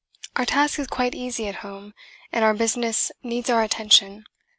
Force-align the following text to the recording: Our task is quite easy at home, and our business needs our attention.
Our 0.35 0.47
task 0.47 0.79
is 0.79 0.87
quite 0.87 1.13
easy 1.13 1.47
at 1.47 1.57
home, 1.57 1.93
and 2.31 2.43
our 2.43 2.55
business 2.55 3.11
needs 3.21 3.51
our 3.51 3.61
attention. 3.61 4.25